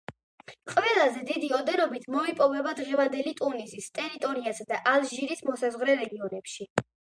ყველაზე 0.69 1.19
დიდი 1.31 1.49
ოდენობით 1.57 2.07
მოიპოვება 2.15 2.73
დღევანდელი 2.79 3.35
ტუნისის 3.43 3.91
ტერიტორიასა 4.01 4.69
და 4.75 4.83
ალჟირის 4.95 5.47
მოსაზღვრე 5.53 6.01
რეგიონებში. 6.03 6.71